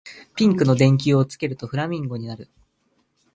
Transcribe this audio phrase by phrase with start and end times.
[0.35, 2.49] ピンクの電球をつけるとフラミンゴになる